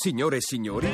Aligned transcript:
Signore 0.00 0.36
e 0.36 0.40
signori, 0.40 0.86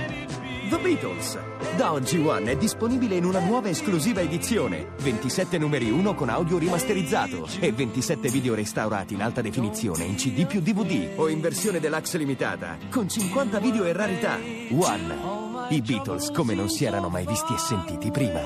The 0.71 0.79
Beatles. 0.79 1.39
Da 1.77 1.93
oggi 1.93 2.17
One 2.17 2.53
è 2.53 2.57
disponibile 2.57 3.17
in 3.17 3.27
una 3.27 3.39
nuova 3.39 3.69
esclusiva 3.69 4.23
edizione. 4.23 4.93
27 5.03 5.59
numeri 5.59 5.91
1 5.91 6.15
con 6.15 6.31
audio 6.31 6.57
rimasterizzato 6.57 7.47
e 7.61 7.71
27 7.71 8.31
video 8.31 8.55
restaurati 8.55 9.13
in 9.13 9.21
alta 9.21 9.43
definizione 9.43 10.05
in 10.05 10.15
CD 10.15 10.47
più 10.47 10.63
DVD 10.63 11.19
o 11.19 11.29
in 11.29 11.43
versione 11.43 11.81
deluxe 11.81 12.17
limitata 12.17 12.79
con 12.91 13.07
50 13.07 13.59
video 13.59 13.85
e 13.85 13.93
rarità. 13.93 14.39
One. 14.71 15.69
I 15.69 15.83
Beatles 15.83 16.31
come 16.31 16.55
non 16.55 16.71
si 16.71 16.87
erano 16.87 17.11
mai 17.11 17.27
visti 17.27 17.53
e 17.53 17.59
sentiti 17.59 18.11
prima. 18.11 18.41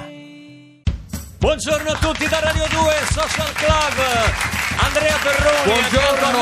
Buongiorno 1.38 1.88
a 1.88 1.98
tutti 1.98 2.26
da 2.26 2.40
Radio 2.40 2.64
2 2.68 2.92
Social 3.12 3.52
Club. 3.52 4.67
Andrea 4.80 5.14
a 5.14 5.64
Buongiorno, 5.64 6.38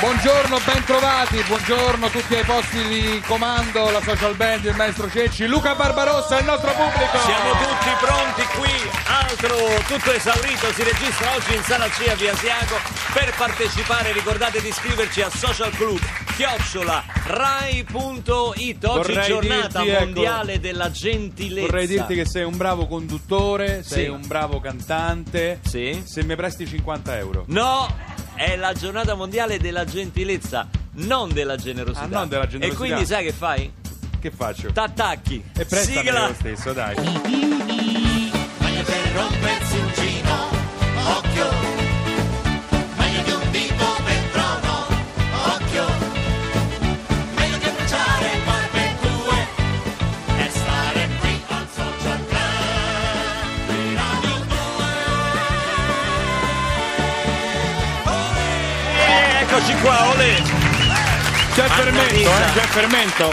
buongiorno, 0.00 0.58
ben 0.64 0.84
trovati, 0.84 1.42
buongiorno 1.46 2.06
a 2.06 2.10
tutti 2.10 2.34
ai 2.34 2.44
posti 2.44 2.82
di 2.88 3.22
comando, 3.26 3.90
la 3.90 4.02
social 4.02 4.34
band, 4.34 4.64
il 4.64 4.74
maestro 4.74 5.08
Cecci, 5.08 5.46
Luca 5.46 5.74
Barbarossa, 5.74 6.38
il 6.38 6.44
nostro 6.44 6.72
pubblico. 6.72 7.18
Siamo 7.20 7.52
tutti 7.52 7.90
pronti 8.00 8.42
qui, 8.58 8.90
altro 9.06 9.56
tutto 9.86 10.12
esaurito, 10.12 10.72
si 10.72 10.82
registra 10.82 11.34
oggi 11.34 11.54
in 11.54 11.62
sala 11.62 11.88
C 11.88 12.08
a 12.10 12.14
Via 12.14 12.32
Asiago. 12.32 12.78
Per 13.12 13.34
partecipare 13.36 14.12
ricordate 14.12 14.60
di 14.60 14.68
iscriverci 14.68 15.22
a 15.22 15.30
Social 15.30 15.70
Club 15.70 16.25
chiocciola 16.36 17.02
rai.it. 17.24 18.84
Oggi 18.84 19.12
Vorrei 19.14 19.26
giornata 19.26 19.80
dirti, 19.80 19.88
ecco, 19.94 20.04
mondiale 20.04 20.60
della 20.60 20.90
gentilezza. 20.90 21.66
Vorrei 21.66 21.86
dirti 21.86 22.14
che 22.14 22.26
sei 22.26 22.44
un 22.44 22.56
bravo 22.58 22.86
conduttore, 22.86 23.82
sei 23.82 24.04
Sì. 24.04 24.10
un 24.10 24.26
bravo 24.26 24.60
cantante. 24.60 25.60
Sì. 25.64 26.02
Se 26.04 26.22
mi 26.24 26.36
presti 26.36 26.66
50 26.66 27.16
euro. 27.16 27.44
No, 27.48 27.88
è 28.34 28.54
la 28.56 28.74
giornata 28.74 29.14
mondiale 29.14 29.58
della 29.58 29.84
gentilezza, 29.86 30.68
non 30.96 31.32
della 31.32 31.56
generosità. 31.56 32.04
Ah, 32.04 32.08
non 32.08 32.28
della 32.28 32.46
generosità. 32.46 32.74
E 32.84 32.86
quindi 32.86 33.06
sai 33.06 33.24
che 33.24 33.32
fai? 33.32 33.72
Che 34.20 34.30
faccio? 34.30 34.70
T'attacchi. 34.72 35.42
e 35.56 35.64
prestami 35.64 35.96
Sigla. 36.06 36.26
lo 36.28 36.34
stesso, 36.34 36.72
dai. 36.74 36.94
Eccoci 59.56 59.74
qua, 59.80 60.08
olè. 60.10 60.34
C'è 61.54 61.62
fermento, 61.66 62.28
Annalisa. 62.30 62.46
eh, 62.46 62.52
c'è 62.52 62.66
fermento. 62.66 63.32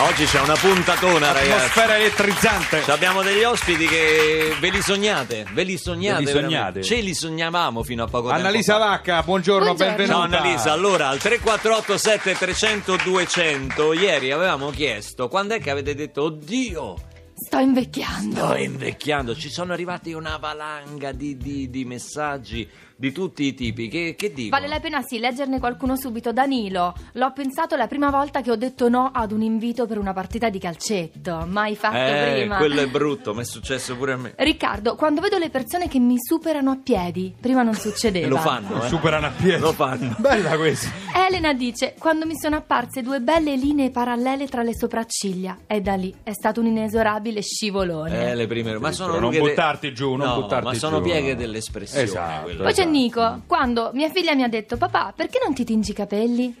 Oggi 0.00 0.24
c'è 0.26 0.40
una 0.42 0.54
puntatona, 0.56 1.32
ragazzi. 1.32 1.50
Atmosfera 1.52 1.96
elettrizzante. 1.96 2.82
Ci 2.82 2.90
Abbiamo 2.90 3.22
degli 3.22 3.42
ospiti 3.44 3.86
che 3.86 4.54
ve 4.60 4.68
li 4.68 4.82
sognate, 4.82 5.46
ve 5.54 5.62
li 5.62 5.78
sognate, 5.78 6.22
Ve 6.24 6.32
li 6.32 6.38
sognate. 6.42 6.82
Ce 6.82 6.96
li 6.96 7.14
sognavamo 7.14 7.82
fino 7.82 8.02
a 8.04 8.06
poco 8.08 8.28
Annalisa 8.28 8.74
tempo 8.74 8.88
fa. 8.88 8.90
Vacca, 8.96 9.22
buongiorno, 9.22 9.64
Buongiorno. 9.74 9.96
benvenuta. 9.96 10.28
Ciao 10.28 10.38
Annalisa, 10.38 10.72
allora 10.72 11.08
al 11.08 11.18
348 11.18 11.96
7300 11.96 12.96
200 13.02 13.92
ieri 13.94 14.30
avevamo 14.30 14.68
chiesto 14.68 15.28
quando 15.28 15.54
è 15.54 15.60
che 15.60 15.70
avete 15.70 15.94
detto 15.94 16.24
oddio 16.24 16.94
Sto 17.34 17.56
invecchiando. 17.58 18.36
sto 18.44 18.54
invecchiando, 18.54 19.34
ci 19.34 19.48
sono 19.48 19.72
arrivati 19.72 20.12
una 20.12 20.36
valanga 20.36 21.12
di, 21.12 21.38
di- 21.38 21.70
di 21.70 21.84
messaggi 21.86 22.68
di 23.00 23.12
tutti 23.12 23.44
i 23.44 23.54
tipi, 23.54 23.86
che, 23.86 24.16
che 24.18 24.32
dicono? 24.32 24.60
Vale 24.60 24.66
la 24.66 24.80
pena 24.80 25.00
sì 25.02 25.20
leggerne 25.20 25.60
qualcuno 25.60 25.96
subito. 25.96 26.32
Danilo, 26.32 26.92
l'ho 27.12 27.32
pensato 27.32 27.76
la 27.76 27.86
prima 27.86 28.10
volta 28.10 28.40
che 28.40 28.50
ho 28.50 28.56
detto 28.56 28.88
no 28.88 29.10
ad 29.14 29.30
un 29.30 29.40
invito 29.42 29.86
per 29.86 29.98
una 29.98 30.12
partita 30.12 30.48
di 30.48 30.58
calcetto. 30.58 31.46
Mai 31.48 31.76
fatto 31.76 31.96
Eh, 31.96 32.38
prima. 32.40 32.56
quello 32.56 32.80
è 32.80 32.88
brutto, 32.88 33.34
mi 33.34 33.42
è 33.42 33.44
successo 33.44 33.96
pure 33.96 34.12
a 34.14 34.16
me. 34.16 34.32
Riccardo, 34.36 34.96
quando 34.96 35.20
vedo 35.20 35.38
le 35.38 35.48
persone 35.48 35.86
che 35.86 36.00
mi 36.00 36.16
superano 36.18 36.72
a 36.72 36.78
piedi, 36.82 37.32
prima 37.40 37.62
non 37.62 37.74
E 37.74 37.78
succedeva. 37.78 38.26
lo 38.26 38.38
fanno, 38.38 38.82
eh? 38.82 38.88
Superano 38.88 39.26
a 39.26 39.30
piedi. 39.30 39.60
Lo 39.60 39.72
fanno. 39.72 40.16
Bella 40.18 40.56
questa. 40.56 40.90
Elena 41.28 41.52
dice, 41.52 41.94
quando 42.00 42.26
mi 42.26 42.34
sono 42.36 42.56
apparse 42.56 43.02
due 43.02 43.20
belle 43.20 43.54
linee 43.54 43.90
parallele 43.90 44.48
tra 44.48 44.62
le 44.62 44.74
sopracciglia. 44.74 45.56
E 45.68 45.80
da 45.80 45.94
lì 45.94 46.12
è 46.24 46.32
stato 46.32 46.58
un 46.60 46.66
inesorabile 46.66 47.42
scivolone. 47.42 48.30
Eh, 48.30 48.34
le 48.34 48.46
prime, 48.48 48.76
ma 48.78 48.90
sono 48.90 49.20
non 49.20 49.30
buttarti 49.38 49.94
giù, 49.94 50.14
non 50.16 50.26
No, 50.26 50.40
buttarti 50.40 50.64
ma 50.64 50.74
sono 50.74 50.96
giù. 50.98 51.04
pieghe 51.04 51.36
dell'espressione. 51.36 52.02
Esatto. 52.02 52.56
Poi 52.56 52.72
c'è. 52.72 52.86
Nico, 52.88 53.42
quando 53.46 53.90
mia 53.92 54.08
figlia 54.08 54.34
mi 54.34 54.42
ha 54.42 54.48
detto, 54.48 54.76
papà, 54.78 55.12
perché 55.14 55.38
non 55.44 55.54
ti 55.54 55.64
tingi 55.64 55.90
i 55.90 55.94
capelli? 55.94 56.54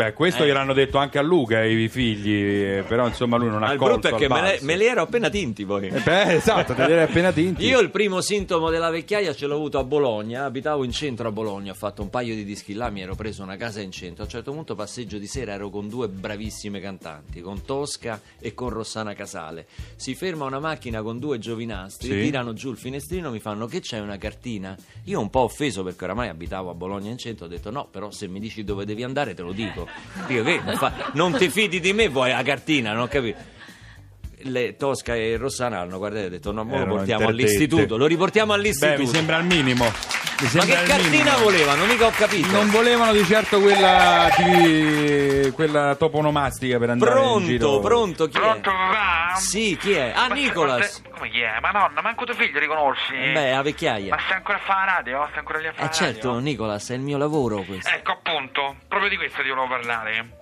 Beh, 0.00 0.12
questo 0.14 0.42
Eh. 0.42 0.46
gliel'hanno 0.46 0.72
detto 0.72 0.96
anche 0.96 1.18
a 1.18 1.22
Luca, 1.22 1.58
ai 1.58 1.88
figli, 1.88 2.32
eh, 2.32 2.84
però 2.88 3.06
insomma 3.06 3.36
lui 3.36 3.48
non 3.48 3.62
ha 3.62 3.66
Ma 3.66 3.72
il 3.72 3.78
colto 3.78 3.98
brutto 3.98 4.16
è 4.16 4.18
che 4.18 4.28
me, 4.28 4.40
balzo. 4.40 4.64
me 4.64 4.76
li 4.76 4.86
ero 4.86 5.02
appena 5.02 5.28
tinti 5.28 5.66
poi. 5.66 5.88
Eh, 5.88 6.00
beh, 6.00 6.34
esatto, 6.36 6.72
te 6.74 6.86
li 6.86 6.92
eri 6.92 7.02
appena 7.02 7.32
tinti. 7.32 7.64
Io 7.66 7.80
il 7.80 7.90
primo 7.90 8.22
sintomo 8.22 8.70
della 8.70 8.88
vecchiaia 8.88 9.34
ce 9.34 9.46
l'ho 9.46 9.56
avuto 9.56 9.78
a 9.78 9.84
Bologna, 9.84 10.44
abitavo 10.46 10.84
in 10.84 10.90
centro 10.92 11.28
a 11.28 11.32
Bologna, 11.32 11.72
ho 11.72 11.74
fatto 11.74 12.00
un 12.00 12.08
paio 12.08 12.34
di 12.34 12.44
dischi 12.44 12.72
là, 12.72 12.88
mi 12.88 13.02
ero 13.02 13.14
preso 13.14 13.42
una 13.42 13.56
casa 13.56 13.80
in 13.82 13.90
centro, 13.92 14.22
a 14.22 14.24
un 14.24 14.30
certo 14.30 14.52
punto 14.52 14.74
passeggio 14.74 15.18
di 15.18 15.26
sera 15.26 15.52
ero 15.52 15.68
con 15.68 15.88
due 15.88 16.08
bravissime 16.08 16.80
cantanti, 16.80 17.42
con 17.42 17.62
Tosca 17.64 18.20
e 18.40 18.54
con 18.54 18.70
Rossana 18.70 19.12
Casale. 19.12 19.66
Si 19.96 20.14
ferma 20.14 20.46
una 20.46 20.60
macchina 20.60 21.02
con 21.02 21.18
due 21.18 21.38
giovinastri, 21.38 22.08
Sì. 22.08 22.22
tirano 22.22 22.54
giù 22.54 22.70
il 22.70 22.78
finestrino, 22.78 23.30
mi 23.30 23.38
fanno 23.40 23.66
che 23.66 23.80
c'è 23.80 23.98
una 24.00 24.16
cartina? 24.16 24.74
Io 25.04 25.20
un 25.20 25.28
po' 25.28 25.40
offeso 25.40 25.82
perché 25.82 26.04
oramai 26.04 26.28
abitavo 26.28 26.70
a 26.70 26.74
Bologna 26.74 27.10
in 27.10 27.18
centro, 27.18 27.44
ho 27.44 27.48
detto 27.48 27.70
no, 27.70 27.86
però 27.90 28.10
se 28.10 28.28
mi 28.28 28.40
dici 28.40 28.64
dove 28.64 28.84
devi 28.86 29.02
andare 29.02 29.34
te 29.34 29.42
lo 29.42 29.52
dico. 29.52 29.88
Dico 30.26 30.42
che 30.42 30.60
non 31.12 31.36
ti 31.36 31.48
fidi 31.48 31.80
di 31.80 31.92
me, 31.92 32.08
vuoi 32.08 32.30
la 32.30 32.42
cartina, 32.42 32.92
non 32.92 33.02
ho 33.02 33.08
capito. 33.08 33.38
Le 34.42 34.76
Tosca 34.76 35.14
e 35.14 35.36
Rossana 35.36 35.80
hanno 35.80 35.98
guardato 35.98 36.26
e 36.26 36.30
detto 36.30 36.52
no, 36.52 36.64
mo 36.64 36.70
lo 36.70 36.76
Erano 36.76 36.94
portiamo 36.96 37.20
interdette. 37.22 37.48
all'istituto, 37.52 37.96
lo 37.96 38.06
riportiamo 38.06 38.52
all'istituto. 38.52 38.96
Beh, 38.96 39.02
mi 39.02 39.08
sembra 39.08 39.36
al 39.36 39.44
minimo. 39.44 39.84
Mi 39.84 40.46
Ma 40.46 40.48
sembra 40.48 40.66
che 40.76 40.80
al 40.80 40.86
cartina 40.86 41.10
minimo. 41.24 41.38
volevano? 41.42 41.84
Mica 41.84 42.06
ho 42.06 42.10
capito. 42.10 42.50
Non 42.50 42.70
volevano 42.70 43.12
di 43.12 43.24
certo 43.24 43.60
quella 43.60 44.28
di 44.38 45.52
quella 45.54 45.94
toponomastica 45.96 46.78
per 46.78 46.90
andare 46.90 47.10
in 47.10 47.16
Pronto, 47.18 47.46
giro. 47.46 47.78
pronto, 47.80 48.26
chi 48.28 48.38
Pronto 48.38 48.70
è? 48.70 48.72
papà? 48.72 49.34
Sì, 49.36 49.76
chi 49.78 49.92
è? 49.92 50.12
Ah, 50.14 50.28
Ma 50.28 50.34
Nicolas. 50.34 50.78
ma 50.78 50.84
sei- 50.84 51.02
Come 51.12 51.28
chi 51.30 51.40
è? 51.40 51.58
Madonna, 51.60 52.00
manco 52.00 52.24
tuo 52.24 52.34
figlio 52.34 52.58
riconosci? 52.58 53.12
Beh, 53.12 53.52
a 53.52 53.60
vecchiaia. 53.60 54.14
Ma 54.14 54.20
stai 54.24 54.36
ancora 54.38 54.56
a 54.56 54.60
fare 54.62 54.86
la 54.86 54.92
radio? 54.96 55.26
Stai 55.28 55.38
ancora 55.40 55.58
lì 55.58 55.66
a 55.66 55.72
fare 55.72 55.82
Eh 55.82 55.86
la 55.88 55.92
certo, 55.92 56.26
radio? 56.28 56.40
Nicolas, 56.42 56.90
è 56.90 56.94
il 56.94 57.00
mio 57.00 57.18
lavoro 57.18 57.62
questo. 57.62 57.90
Ecco 57.90 58.12
appunto, 58.12 58.76
proprio 58.88 59.10
di 59.10 59.16
questo 59.16 59.42
ti 59.42 59.48
volevo 59.50 59.68
parlare. 59.68 60.38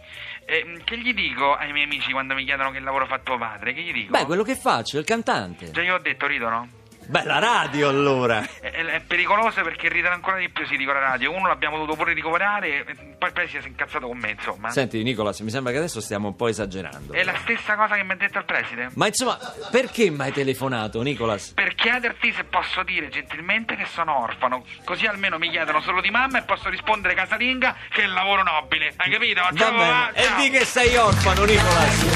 Eh, 0.51 0.81
che 0.83 0.97
gli 0.97 1.13
dico 1.13 1.53
ai 1.55 1.73
miei 1.73 1.85
amici 1.85 2.11
quando 2.11 2.33
mi 2.33 2.43
chiedono 2.43 2.71
che 2.71 2.81
lavoro 2.81 3.05
fa 3.05 3.19
tuo 3.19 3.37
padre? 3.37 3.75
Che 3.75 3.83
gli 3.83 3.93
dico? 3.93 4.13
Beh, 4.13 4.25
quello 4.25 4.43
che 4.43 4.57
faccio, 4.57 4.99
il 4.99 5.05
cantante. 5.05 5.71
Già 5.73 5.83
io 5.83 5.97
ho 5.97 5.99
detto 5.99 6.27
ridono. 6.27 6.78
Beh, 7.09 7.25
la 7.25 7.39
radio 7.39 7.89
allora. 7.89 8.47
È, 8.61 8.71
è- 8.71 9.01
pericoloso 9.07 9.63
perché 9.63 9.89
ridono 9.89 10.15
ancora 10.15 10.37
di 10.37 10.51
più 10.51 10.67
si 10.67 10.77
dico 10.77 10.93
la 10.93 10.99
radio. 11.01 11.33
Uno 11.35 11.49
l'abbiamo 11.49 11.77
dovuto 11.79 11.97
pure 11.97 12.13
ricoverare, 12.13 12.85
e 12.87 12.95
poi 13.19 13.33
poi 13.33 13.49
si 13.49 13.57
è 13.57 13.61
incazzato 13.65 14.07
con 14.07 14.19
me, 14.19 14.33
insomma. 14.33 14.69
Senti, 14.71 15.03
Nicolas, 15.03 15.41
mi 15.41 15.49
sembra 15.51 15.73
che 15.73 15.79
adesso 15.79 16.01
stiamo 16.03 16.29
un 16.29 16.37
po' 16.37 16.49
esagerando. 16.49 17.15
È 17.15 17.25
la 17.25 17.35
stessa 17.41 17.77
cosa 17.77 17.95
che 17.97 18.03
mi 18.05 18.13
ha 18.13 18.17
detto 18.17 18.37
il 18.39 18.45
preside. 18.45 18.91
Ma 18.95 19.07
insomma, 19.07 19.39
perché 19.71 20.11
mi 20.11 20.21
hai 20.21 20.33
telefonato, 20.33 21.01
Nicolas? 21.01 21.53
Per 21.55 21.75
chiederti 21.75 22.31
se 22.33 22.45
posso 22.45 22.83
dire 22.83 23.09
gentilmente 23.09 23.75
che 23.75 23.87
sono 23.87 24.21
orfano, 24.21 24.65
così 24.85 25.07
almeno 25.07 25.39
mi 25.39 25.49
chiedono 25.49 25.81
solo 25.81 26.03
di 26.03 26.11
mamma 26.11 26.41
e 26.41 26.43
posso 26.43 26.69
rispondere 26.69 27.15
casalinga 27.15 27.75
che 27.89 28.03
è 28.03 28.05
il 28.05 28.13
lavoro 28.13 28.43
nobile. 28.43 28.93
Hai 28.97 29.11
capito? 29.11 29.41
Va 29.41 29.51
Ciao, 29.55 29.71
bene. 29.71 29.89
va, 29.91 30.11
E 30.13 30.23
ciao. 30.25 30.41
di 30.43 30.51
che 30.51 30.65
sei 30.67 30.95
orfano, 30.97 31.45
Nicolas? 31.45 32.07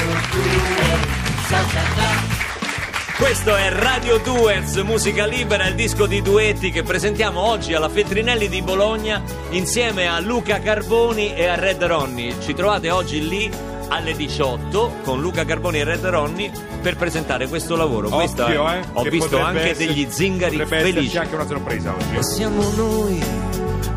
Questo 3.23 3.55
è 3.55 3.69
Radio 3.71 4.17
Duets, 4.17 4.75
musica 4.81 5.25
libera, 5.25 5.65
il 5.67 5.75
disco 5.75 6.07
di 6.07 6.21
duetti 6.21 6.71
che 6.71 6.83
presentiamo 6.83 7.39
oggi 7.39 7.73
alla 7.73 7.87
Feltrinelli 7.87 8.49
di 8.49 8.61
Bologna 8.61 9.23
insieme 9.51 10.07
a 10.07 10.19
Luca 10.19 10.59
Carboni 10.59 11.33
e 11.33 11.45
a 11.47 11.55
Red 11.55 11.81
Ronnie. 11.83 12.35
Ci 12.41 12.53
trovate 12.53 12.91
oggi 12.91 13.25
lì 13.25 13.49
alle 13.87 14.13
18 14.13 14.97
con 15.03 15.21
Luca 15.21 15.45
Carboni 15.45 15.79
e 15.79 15.83
Red 15.85 16.05
Ronnie 16.05 16.51
per 16.81 16.97
presentare 16.97 17.47
questo 17.47 17.77
lavoro. 17.77 18.09
Questa- 18.09 18.43
Occhio, 18.43 18.69
eh. 18.69 18.81
Ho 18.91 19.03
visto 19.03 19.39
anche 19.39 19.69
essere- 19.71 19.87
degli 19.93 20.05
zingari 20.09 20.65
felici. 20.65 21.17
anche 21.17 21.35
una 21.35 21.47
sorpresa 21.47 21.93
oggi. 21.93 22.15
E 22.17 22.23
siamo 22.23 22.69
noi 22.75 23.23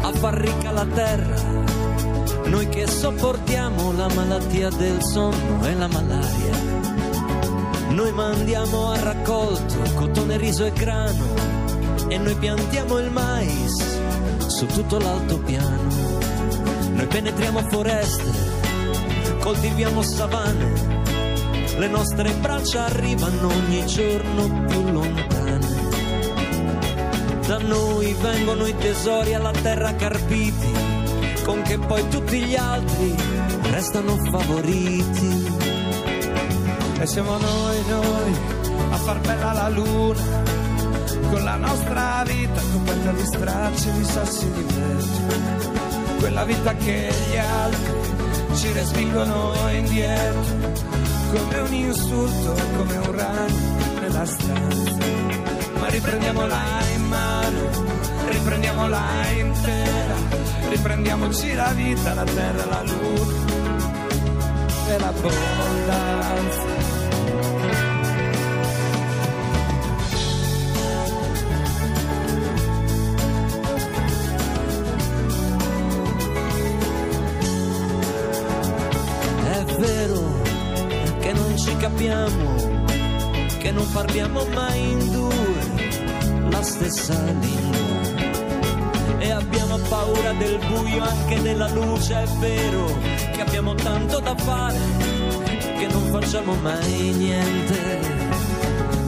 a 0.02 0.12
far 0.12 0.34
ricca 0.34 0.70
la 0.70 0.86
terra, 0.86 1.64
noi 2.44 2.68
che 2.68 2.86
sopportiamo 2.86 3.92
la 3.92 4.08
malattia 4.14 4.70
del 4.70 5.02
sonno 5.02 5.66
e 5.66 5.74
la 5.74 5.88
malaria. 5.88 7.05
Noi 7.96 8.12
mandiamo 8.12 8.90
a 8.90 9.00
raccolto 9.00 9.74
cotone, 9.94 10.36
riso 10.36 10.66
e 10.66 10.70
grano 10.72 11.32
e 12.08 12.18
noi 12.18 12.34
piantiamo 12.34 12.98
il 12.98 13.10
mais 13.10 13.98
su 14.48 14.66
tutto 14.66 14.98
l'altopiano. 14.98 15.88
Noi 16.92 17.06
penetriamo 17.06 17.62
foreste, 17.70 19.38
coltiviamo 19.40 20.02
savane, 20.02 20.72
le 21.78 21.88
nostre 21.88 22.34
braccia 22.34 22.84
arrivano 22.84 23.48
ogni 23.48 23.86
giorno 23.86 24.66
più 24.66 24.90
lontane. 24.90 25.74
Da 27.46 27.56
noi 27.60 28.14
vengono 28.20 28.66
i 28.66 28.76
tesori 28.76 29.32
alla 29.32 29.52
terra 29.52 29.94
carpiti, 29.94 30.70
con 31.44 31.62
che 31.62 31.78
poi 31.78 32.06
tutti 32.10 32.42
gli 32.42 32.56
altri 32.56 33.16
restano 33.70 34.16
favoriti. 34.16 35.55
E 36.98 37.06
siamo 37.06 37.36
noi, 37.36 37.84
noi, 37.88 38.34
a 38.90 38.96
far 38.96 39.20
bella 39.20 39.52
la 39.52 39.68
luna, 39.68 40.20
con 41.30 41.44
la 41.44 41.56
nostra 41.56 42.24
vita 42.26 42.60
coperta 42.72 43.10
di 43.12 43.26
stracci 43.26 43.92
di 43.92 44.04
sassi 44.04 44.50
di 44.50 44.62
vento. 44.62 45.74
Quella 46.18 46.44
vita 46.44 46.74
che 46.74 47.12
gli 47.30 47.36
altri 47.36 47.92
ci 48.54 48.72
respingono 48.72 49.52
indietro, 49.70 50.72
come 51.32 51.58
un 51.58 51.74
insulto, 51.74 52.54
come 52.76 52.96
un 52.96 53.14
ragno 53.14 54.00
nella 54.00 54.24
stanza. 54.24 55.04
Ma 55.78 55.88
riprendiamola 55.88 56.62
in 56.94 57.04
mano, 57.04 57.60
riprendiamola 58.30 59.02
intera, 59.36 60.14
riprendiamoci 60.70 61.54
la 61.54 61.72
vita, 61.74 62.14
la 62.14 62.24
terra, 62.24 62.64
la 62.64 62.82
luna 62.82 63.44
e 64.88 64.98
l'abbondanza. 64.98 66.85
Parliamo 83.96 84.44
mai 84.52 84.90
in 84.90 85.10
due 85.10 86.50
la 86.50 86.62
stessa 86.62 87.14
lingua. 87.40 88.34
E 89.16 89.30
abbiamo 89.30 89.78
paura 89.88 90.32
del 90.34 90.58
buio, 90.68 91.02
anche 91.02 91.40
della 91.40 91.68
luce, 91.70 92.22
è 92.22 92.26
vero 92.38 92.84
che 93.32 93.40
abbiamo 93.40 93.74
tanto 93.74 94.20
da 94.20 94.36
fare, 94.36 94.78
che 95.78 95.86
non 95.90 96.02
facciamo 96.10 96.54
mai 96.56 97.14
niente. 97.16 98.00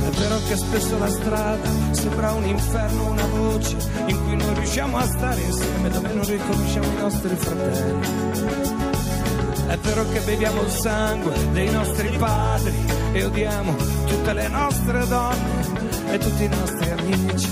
È 0.06 0.11
vero 0.11 0.38
che 0.49 0.56
spesso 0.56 0.99
la 0.99 1.11
strada 1.11 1.69
sembra 1.91 2.32
un 2.32 2.46
inferno, 2.46 3.11
una 3.11 3.26
voce 3.26 3.76
in 4.06 4.25
cui 4.25 4.37
non 4.37 4.55
riusciamo 4.55 4.96
a 4.96 5.05
stare 5.05 5.43
insieme, 5.43 5.91
dove 5.91 6.12
non 6.14 6.25
riconosciamo 6.25 6.87
i 6.87 6.96
nostri 6.99 7.37
fratelli. 7.37 8.78
È 9.69 9.76
vero 9.76 10.09
che 10.09 10.20
beviamo 10.20 10.62
il 10.62 10.70
sangue 10.70 11.32
dei 11.53 11.70
nostri 11.70 12.09
padri 12.17 12.75
e 13.12 13.25
odiamo 13.25 13.76
tutte 14.06 14.32
le 14.32 14.49
nostre 14.49 15.06
donne 15.06 16.11
e 16.11 16.19
tutti 16.19 16.44
i 16.44 16.49
nostri 16.49 16.91
amici. 16.91 17.49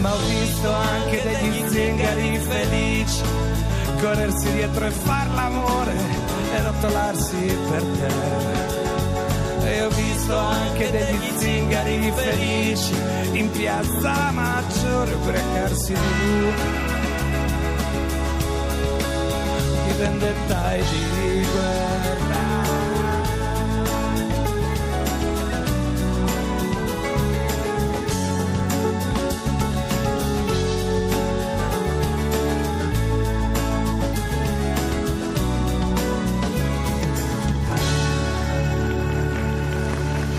Ma 0.00 0.12
ho 0.12 0.18
visto 0.18 0.72
anche 0.72 1.22
degli 1.22 1.68
zingari 1.68 2.38
felici 2.38 3.22
corrersi 4.00 4.52
dietro 4.52 4.84
e 4.84 4.90
far 4.90 5.28
l'amore 5.34 5.94
e 6.52 6.62
rotolarsi 6.62 7.56
per 7.70 7.82
terra. 7.82 8.82
E 9.66 9.82
ho 9.82 9.88
visto 9.88 10.36
anche 10.36 10.90
degli 10.90 11.32
zingari 11.38 12.12
felici 12.14 12.94
in 13.32 13.50
piazza 13.50 14.30
Maggiore 14.30 15.14
ubriacarsi 15.14 15.92
di 15.94 16.26
luna, 16.28 16.93
vendetta 19.96 20.74
e 20.74 20.82
di 20.82 21.46
guerra. 21.52 22.42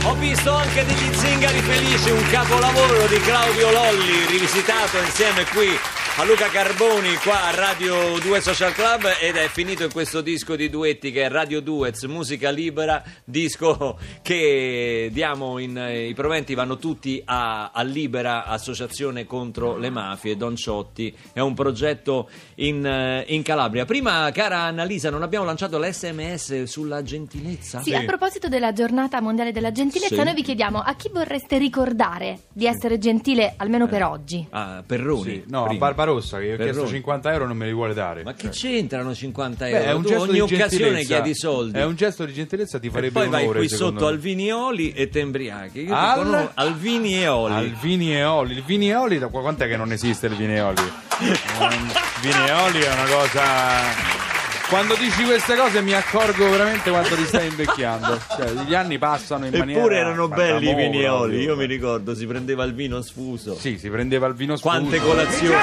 Ho 0.03 0.13
visto 0.15 0.53
anche 0.53 0.85
degli 0.85 1.13
zingari 1.13 1.59
felici, 1.61 2.09
un 2.09 2.29
capolavoro 2.29 3.07
di 3.07 3.19
Claudio 3.19 3.71
Lolli, 3.71 4.25
rivisitato 4.27 4.97
insieme 4.97 5.45
qui 5.45 5.94
a 6.17 6.23
Luca 6.23 6.47
Carboni 6.47 7.13
qua 7.15 7.43
a 7.47 7.53
Radio 7.55 8.17
2 8.19 8.39
Social 8.39 8.71
Club 8.71 9.01
ed 9.19 9.35
è 9.35 9.49
finito 9.49 9.83
in 9.83 9.91
questo 9.91 10.21
disco 10.21 10.55
di 10.55 10.69
duetti 10.69 11.11
che 11.11 11.23
è 11.23 11.29
Radio 11.29 11.59
Duets, 11.59 12.03
musica 12.03 12.51
libera, 12.51 13.03
disco 13.25 13.97
che 14.21 15.09
diamo 15.11 15.57
in, 15.59 15.75
i 16.07 16.13
proventi 16.13 16.53
vanno 16.53 16.77
tutti 16.77 17.21
a, 17.25 17.71
a 17.73 17.81
Libera, 17.81 18.45
associazione 18.45 19.25
contro 19.25 19.75
le 19.75 19.89
mafie, 19.89 20.37
Don 20.37 20.55
Ciotti, 20.55 21.13
è 21.33 21.41
un 21.41 21.53
progetto 21.53 22.29
in, 22.55 22.85
eh, 22.85 23.25
in 23.27 23.43
Calabria. 23.43 23.83
Prima 23.83 24.31
cara 24.31 24.59
Annalisa 24.61 25.09
non 25.09 25.21
abbiamo 25.21 25.43
lanciato 25.43 25.77
l'SMS 25.79 26.63
sulla 26.63 27.03
gentilezza? 27.03 27.81
Sì, 27.81 27.93
a 27.93 28.05
proposito 28.05 28.47
della 28.47 28.71
giornata 28.71 29.19
mondiale 29.19 29.51
della 29.51 29.73
gentilezza, 29.73 30.15
Sì. 30.15 30.23
noi 30.23 30.33
vi 30.33 30.43
chiediamo 30.43 30.79
a 30.79 30.95
chi 30.95 31.09
vorreste 31.11 31.57
ricordare 31.57 32.39
di 32.53 32.67
essere 32.67 32.99
gentile 32.99 33.55
almeno 33.57 33.87
per 33.87 34.03
oggi? 34.03 34.47
Ah, 34.51 34.81
Perroni. 34.85 35.23
Sì, 35.23 35.43
no, 35.47 35.63
a 35.63 35.67
prima. 35.67 35.79
Barbarossa 36.05 36.37
che 36.39 36.45
io 36.45 36.53
ho 36.53 36.57
chiesto 36.57 36.73
Perroni. 36.73 36.89
50 36.95 37.31
euro 37.33 37.47
non 37.47 37.57
me 37.57 37.65
li 37.65 37.73
vuole 37.73 37.93
dare. 37.93 38.23
Ma 38.23 38.33
che 38.33 38.51
Cioè, 38.51 38.71
c'entrano 38.71 39.13
50 39.15 39.65
beh, 39.65 39.71
euro? 39.71 39.83
è 39.83 39.93
un 39.93 40.01
Tu 40.03 40.07
gesto 40.09 40.23
ogni 40.23 40.31
di 40.33 40.39
occasione 40.41 41.03
chiedi 41.03 41.35
soldi. 41.35 41.77
È 41.79 41.83
un 41.85 41.95
gesto 41.95 42.25
di 42.25 42.33
gentilezza 42.33 42.79
ti 42.79 42.87
e 42.87 42.89
farebbe 42.91 43.11
poi 43.19 43.27
vai 43.29 43.43
onore, 43.43 43.59
qui 43.59 43.69
secondo 43.69 43.93
sotto 43.99 44.05
me. 44.05 44.11
al 44.11 44.19
Vinioli 44.19 44.91
e 44.93 45.09
te 45.09 45.19
imbriachi. 45.19 45.79
Io 45.79 45.85
ti 45.87 45.91
Al- 45.91 46.23
conosco- 46.23 46.51
Alvini 46.55 47.21
e 47.21 47.27
Oli. 47.27 47.53
Al 47.53 47.69
Vinieoli. 47.71 48.53
Il 48.53 48.63
Vinieoli, 48.63 49.19
da 49.19 49.27
qua- 49.27 49.41
quant'è 49.41 49.67
che 49.67 49.77
non 49.77 49.91
esiste 49.91 50.27
il 50.27 50.35
Vinieoli? 50.35 50.81
Il 51.19 52.31
Vinieoli 52.31 52.79
è 52.81 52.91
una 52.91 53.05
cosa. 53.09 54.24
Quando 54.67 54.95
dici 54.95 55.23
queste 55.23 55.55
cose 55.55 55.81
mi 55.81 55.93
accorgo 55.93 56.49
veramente 56.49 56.89
quanto 56.89 57.15
ti 57.15 57.23
stai 57.25 57.47
invecchiando. 57.47 58.19
Cioè, 58.35 58.49
gli 58.65 58.73
anni 58.73 58.97
passano 58.97 59.45
in 59.45 59.55
maniera. 59.55 59.79
Eppure 59.79 59.97
erano 59.97 60.27
belli 60.27 60.69
i 60.69 60.73
proprio. 60.73 61.39
Io 61.39 61.55
mi 61.55 61.65
ricordo, 61.65 62.15
si 62.15 62.25
prendeva 62.25 62.63
il 62.63 62.73
vino 62.73 63.01
sfuso. 63.01 63.57
Sì, 63.57 63.77
si 63.77 63.89
prendeva 63.89 64.25
il 64.27 64.33
vino 64.33 64.55
sfuso. 64.57 64.75
Quante 64.75 64.99
colazioni. 64.99 65.55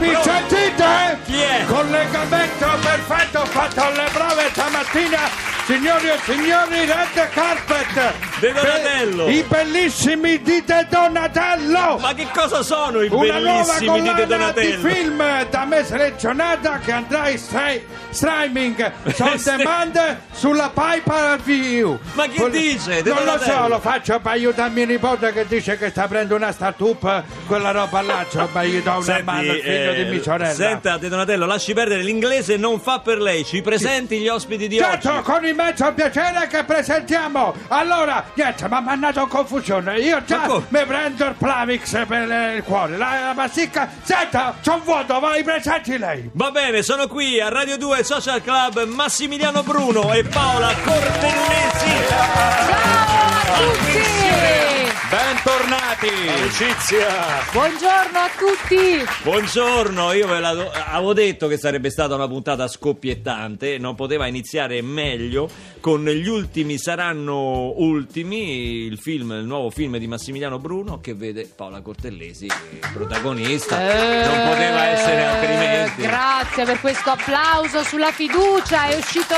Mi 0.00 0.16
sentite? 0.22 1.18
Chi 1.26 1.36
è? 1.36 1.64
Collegamento 1.66 2.66
perfetto, 2.80 3.38
ho 3.40 3.46
fatto 3.46 3.82
le 3.90 4.08
prove 4.12 4.48
stamattina. 4.50 5.57
Signori 5.68 6.08
e 6.08 6.18
signori, 6.24 6.86
Red 6.86 7.28
Carpet. 7.30 8.12
De 8.40 8.52
Donatello. 8.54 9.24
Be- 9.26 9.32
I 9.32 9.42
bellissimi 9.46 10.40
di 10.40 10.62
De 10.64 10.86
Donatello. 10.88 11.98
Ma 11.98 12.14
che 12.14 12.26
cosa 12.32 12.62
sono 12.62 13.02
i 13.02 13.08
Una 13.10 13.38
nuova 13.38 13.74
bellissimi 13.74 14.00
di 14.00 14.12
De 14.14 14.22
collana 14.22 14.22
di 14.22 14.26
Donatello? 14.26 14.88
film 14.88 15.48
da 15.50 15.64
me 15.66 15.84
selezionata 15.84 16.78
che 16.82 16.92
andrà 16.92 17.28
in 17.28 17.38
stra- 17.38 17.72
streaming 18.08 18.92
on 19.20 19.40
demand 19.44 20.16
sulla 20.32 20.70
Piper 20.72 21.38
View. 21.42 21.98
Ma 22.14 22.26
che 22.28 22.36
Quel- 22.40 22.50
dice, 22.50 23.02
De 23.02 23.10
Non 23.10 23.18
lo 23.18 23.32
Donatello? 23.32 23.60
so, 23.62 23.68
lo 23.68 23.80
faccio 23.80 24.20
per 24.20 24.32
aiutare 24.32 24.70
mio 24.70 24.86
nipote 24.86 25.32
che 25.34 25.46
dice 25.46 25.76
che 25.76 25.90
sta 25.90 26.06
prendendo 26.08 26.36
una 26.36 26.50
startup, 26.52 27.22
quella 27.46 27.72
roba 27.72 28.00
là, 28.00 28.24
cioè, 28.30 28.46
ma 28.52 28.64
gli 28.64 28.80
do 28.80 28.90
una 28.92 29.02
Senti, 29.02 29.22
mano 29.24 29.50
al 29.50 29.56
figlio 29.60 29.90
eh, 29.90 29.94
di 30.04 30.10
mia 30.10 30.22
sorella. 30.22 30.54
Senta, 30.54 30.96
De 30.96 31.08
Donatello, 31.10 31.44
lasci 31.44 31.74
perdere 31.74 32.00
l'inglese, 32.02 32.56
non 32.56 32.80
fa 32.80 33.00
per 33.00 33.18
lei. 33.20 33.44
Ci 33.44 33.60
presenti 33.60 34.18
gli 34.18 34.28
ospiti 34.28 34.66
di 34.66 34.78
Certo, 34.78 35.12
oggi. 35.12 35.22
con 35.22 35.44
immenso 35.58 35.92
piacere 35.92 36.46
che 36.46 36.62
presentiamo. 36.62 37.52
Allora, 37.68 38.24
niente, 38.34 38.68
mi 38.68 38.74
ha 38.76 38.80
mandato 38.80 39.20
in 39.20 39.28
confusione. 39.28 39.98
Io 39.98 40.22
già 40.24 40.40
come? 40.42 40.64
mi 40.68 40.84
prendo 40.86 41.26
il 41.26 41.34
Plavix 41.34 42.06
per 42.06 42.30
eh, 42.30 42.56
il 42.56 42.62
cuore. 42.62 42.96
La, 42.96 43.20
la 43.20 43.34
masticca. 43.34 43.88
Senta, 44.02 44.54
c'ho 44.62 44.74
un 44.74 44.82
vuoto, 44.84 45.18
vai 45.18 45.42
presenti 45.42 45.98
lei. 45.98 46.30
Va 46.32 46.52
bene, 46.52 46.82
sono 46.82 47.08
qui 47.08 47.40
a 47.40 47.48
Radio 47.48 47.76
2 47.76 48.04
Social 48.04 48.40
Club 48.40 48.84
Massimiliano 48.84 49.64
Bruno 49.64 50.12
e 50.12 50.22
Paola 50.22 50.72
Cortellesi. 50.84 52.06
Ciao 52.08 52.68
a 53.26 53.56
tutti! 53.56 53.98
Bentornati! 55.10 55.77
Amicizia! 55.90 57.06
Buongiorno 57.50 58.18
a 58.18 58.28
tutti! 58.36 59.06
Buongiorno, 59.22 60.12
io 60.12 60.26
ve 60.26 60.38
la- 60.38 60.70
avevo 60.90 61.14
detto 61.14 61.48
che 61.48 61.56
sarebbe 61.56 61.88
stata 61.88 62.14
una 62.14 62.28
puntata 62.28 62.68
scoppiettante, 62.68 63.78
non 63.78 63.94
poteva 63.94 64.26
iniziare 64.26 64.82
meglio 64.82 65.48
con 65.80 66.04
Gli 66.04 66.28
ultimi 66.28 66.76
saranno 66.78 67.72
ultimi, 67.78 68.84
il 68.84 68.98
film, 68.98 69.30
il 69.32 69.46
nuovo 69.46 69.70
film 69.70 69.96
di 69.96 70.06
Massimiliano 70.06 70.58
Bruno 70.58 71.00
che 71.00 71.14
vede 71.14 71.50
Paola 71.56 71.80
Cortellesi 71.80 72.48
protagonista, 72.92 73.78
non 73.78 74.50
poteva 74.50 74.84
essere 74.88 75.24
altrimenti. 75.24 76.02
Eh, 76.02 76.06
Grazie 76.06 76.64
per 76.64 76.80
questo 76.80 77.10
applauso 77.12 77.82
sulla 77.82 78.12
fiducia, 78.12 78.88
è 78.88 78.94
uscito 78.94 79.34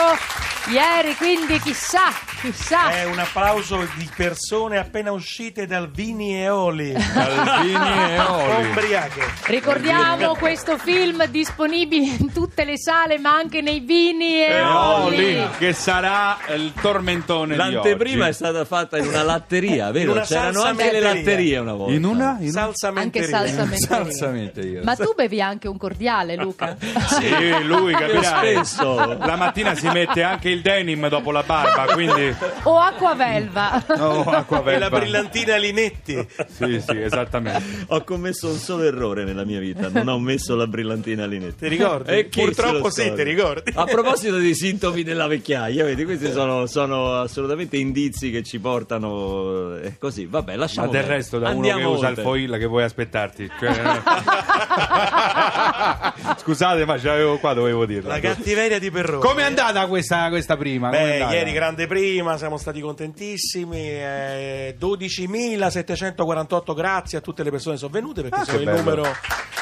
ieri, 0.69 1.15
quindi 1.17 1.59
chissà, 1.61 2.13
chissà. 2.41 2.91
È 2.91 3.05
un 3.05 3.19
applauso 3.19 3.87
di 3.97 4.09
persone 4.15 4.79
appena 4.79 5.11
uscite 5.13 5.67
dal 5.67 5.91
Vini 5.91 6.41
e 6.43 6.49
Oli. 6.49 6.95
Salvini 6.99 7.75
e 7.75 8.19
Oli. 8.21 8.53
Ombriache. 8.67 9.23
Ricordiamo 9.47 10.35
questo 10.37 10.77
film 10.79 11.27
disponibile 11.27 12.17
in 12.19 12.33
tutte 12.33 12.65
le 12.65 12.79
sale, 12.79 13.19
ma 13.19 13.35
anche 13.35 13.61
nei 13.61 13.81
vini 13.81 14.45
e 14.45 14.49
E 14.51 14.61
oli. 14.63 15.35
Oli, 15.35 15.49
che 15.59 15.73
sarà 15.73 16.39
il 16.55 16.73
tormentone 16.81 17.53
di 17.55 17.59
L'anteprima 17.59 18.29
è 18.29 18.33
stata 18.33 18.65
fatta 18.65 18.99
in 18.99 19.07
una 19.07 19.23
latteria, 19.23 19.91
vero? 19.91 20.13
una 20.13 20.23
C'erano 20.23 20.61
salsa 20.61 20.69
anche 20.69 20.93
le 20.93 21.01
latterie 21.01 21.59
una 21.59 21.75
volta. 21.75 21.93
In 21.95 22.05
una? 22.05 22.37
In 22.41 22.49
una... 22.49 22.61
Salsa 22.61 22.89
Anche 22.89 23.01
menteria. 23.21 23.29
salsa 23.29 23.65
menteria. 23.65 23.87
Salsamente 23.87 24.61
io. 24.61 24.83
Ma 24.85 24.97
tu 24.97 25.13
bevi 25.17 25.41
anche 25.41 25.69
un 25.69 25.77
cordiale, 25.79 26.37
Luca? 26.37 26.77
Sì, 26.81 27.65
lui, 27.65 27.93
capirai. 27.93 28.65
spesso. 28.65 29.17
La 29.19 29.37
mattina 29.37 29.75
si 29.75 29.89
mette 29.89 30.23
anche 30.23 30.49
il 30.51 30.60
il 30.61 30.63
denim 30.63 31.09
dopo 31.09 31.31
la 31.33 31.43
barba, 31.43 31.93
quindi... 31.93 32.35
O 32.65 32.79
acqua 32.79 33.15
velva. 33.15 33.85
Oh, 33.99 34.23
acqua 34.23 34.59
E 34.61 34.79
la 34.79 34.89
velva. 34.89 34.99
brillantina 34.99 35.57
Linetti. 35.57 36.27
Sì, 36.49 36.83
sì, 36.87 37.01
esattamente. 37.01 37.63
Ho 37.89 38.03
commesso 38.05 38.49
un 38.49 38.57
solo 38.59 38.85
errore 38.85 39.25
nella 39.25 39.45
mia 39.45 39.61
vita, 39.61 39.89
non 39.89 40.09
ho 40.09 40.19
messo 40.19 40.55
la 40.57 40.67
brillantina 40.67 41.27
Linetti. 41.27 41.59
Ti 41.61 41.69
ricordi? 41.69 42.11
E 42.13 42.29
chi 42.29 42.41
se 42.41 42.47
Purtroppo 42.47 42.91
sì, 42.91 43.13
ti 43.15 43.23
ricordi. 43.23 43.73
A 43.75 43.85
proposito 43.85 44.37
dei 44.39 44.55
sintomi 44.55 45.03
della 45.03 45.27
vecchiaia, 45.27 45.85
vedi, 45.85 46.05
questi 46.05 46.31
sono, 46.31 46.67
sono 46.67 47.15
assolutamente 47.21 47.77
indizi 47.77 48.31
che 48.31 48.43
ci 48.43 48.59
portano 48.59 49.77
eh, 49.77 49.97
così. 49.99 50.27
Vabbè, 50.27 50.53
Ma 50.53 50.59
lasciamo 50.59 50.89
del 50.89 50.97
perdere. 51.01 51.17
resto, 51.19 51.39
da 51.39 51.49
Andiamo 51.49 51.81
uno 51.81 51.89
che 51.91 51.95
usa 51.97 52.05
il 52.07 52.11
oltre. 52.11 52.23
foil 52.25 52.57
che 52.59 52.67
vuoi 52.67 52.83
aspettarti. 52.83 53.51
Cioè, 53.59 53.71
Scusate, 56.39 56.85
ma 56.85 56.97
c'avevo 56.99 57.39
qua, 57.39 57.55
dovevo 57.55 57.87
dirlo. 57.87 58.09
La 58.09 58.21
cattiveria 58.21 58.79
di 58.79 58.91
Perrone. 58.91 59.25
Com'è 59.25 59.43
andata 59.43 59.87
questa, 59.87 60.29
questa 60.29 60.40
prima? 60.57 60.89
Com'è 60.91 61.25
Beh, 61.27 61.35
ieri 61.35 61.53
grande 61.53 61.87
prima, 61.87 62.37
siamo 62.39 62.57
stati 62.57 62.81
contentissimi. 62.81 63.79
eh, 63.91 64.77
12.748 64.81 66.75
grazie 66.75 67.19
a 67.19 67.21
tutte 67.21 67.43
le 67.43 67.51
persone 67.51 67.75
che 67.75 67.81
sono 67.81 67.93
venute 67.93 68.23
perché 68.23 68.41
Ah, 68.41 68.45
sono 68.45 68.59
il 68.59 68.65
bello. 68.65 68.79
numero 68.79 69.17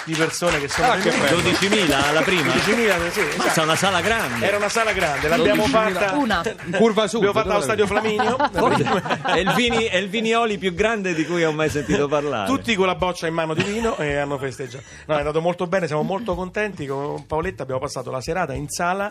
di 0.05 0.15
persone 0.15 0.59
che 0.61 0.69
sono 0.69 0.91
Ah, 0.93 0.97
che 0.97 1.11
venute. 1.11 1.29
bello. 1.29 1.41
12.000 1.51 2.09
alla 2.09 2.23
prima? 2.23 2.53
12.000, 2.53 3.11
sì, 3.11 3.21
esatto. 3.21 3.37
Mazza, 3.45 3.63
una 3.63 3.77
sala 3.77 4.01
grande. 4.01 4.47
Era 4.47 4.57
una 4.57 4.69
sala 4.69 4.93
grande, 4.93 5.29
l'abbiamo 5.29 5.65
12.000. 5.67 5.69
fatta. 5.93 6.17
Una. 6.17 6.43
Curva 6.79 7.07
Sud. 7.07 7.23
L'abbiamo 7.23 7.41
fatta 7.41 7.55
allo 7.55 7.63
stadio 7.65 7.87
Flaminio. 7.87 8.37
È 9.29 9.39
il, 9.39 9.53
vini, 9.55 9.85
è 9.85 9.97
il 9.97 10.09
vinioli 10.09 10.59
più 10.59 10.73
grande 10.75 11.15
di 11.15 11.25
cui 11.25 11.45
ho 11.45 11.53
mai 11.53 11.69
sentito 11.69 12.09
parlare. 12.09 12.47
Tutti 12.49 12.75
con 12.75 12.87
la 12.87 12.95
boccia 12.95 13.27
in 13.27 13.35
mano 13.35 13.55
di 13.55 13.63
vino 13.63 13.97
e 13.99 14.17
hanno 14.17 14.39
festeggiato. 14.39 14.85
No, 15.07 15.15
è 15.17 15.19
andato 15.19 15.41
molto 15.41 15.67
bene, 15.67 15.87
siamo 15.87 16.03
molto 16.03 16.35
contenti. 16.35 16.87
Con 16.87 17.27
Paoletta 17.27 17.63
abbiamo 17.63 17.81
passato 17.81 18.11
la 18.11 18.21
serata 18.21 18.55
in 18.55 18.69
sala, 18.69 19.11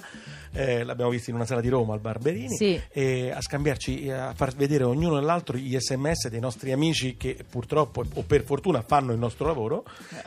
eh, 0.57 0.83
l'abbiamo 0.83 1.11
vista 1.11 1.29
in 1.29 1.35
una 1.35 1.45
sala 1.45 1.61
di 1.61 1.69
Roma 1.69 1.93
al 1.93 1.99
Barberini, 1.99 2.55
Sì. 2.55 2.81
e 2.89 3.31
a 3.31 3.41
scambiarci, 3.41 4.05
e 4.05 4.11
a 4.11 4.33
far 4.35 4.53
vedere 4.55 4.83
ognuno 4.83 5.17
all'altro 5.17 5.57
gli 5.57 5.77
sms 5.77 6.29
dei 6.29 6.39
nostri 6.39 6.71
amici 6.71 7.15
che 7.17 7.37
purtroppo 7.49 8.03
o 8.13 8.21
per 8.23 8.43
fortuna 8.43 8.81
fanno 8.81 9.11
il 9.11 9.19
nostro 9.19 9.45
lavoro, 9.45 9.83